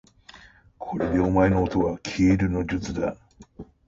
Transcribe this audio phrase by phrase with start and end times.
[0.79, 3.15] これでお前のおとはきえるの術だ